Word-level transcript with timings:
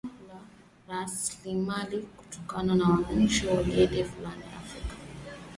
suala 0.03 0.39
la 0.87 1.05
rasilimali 1.05 1.97
kutowanufaisha 1.99 3.47
wananchi 3.49 3.71
si 3.71 3.87
geni 3.87 4.09
barani 4.23 4.43
afrika 4.59 4.95